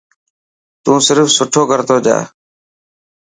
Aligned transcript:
تو 0.83 0.93
صرف 1.07 1.27
سٺو 1.37 1.61
ڪرتو 1.69 1.97
جا. 2.05 2.17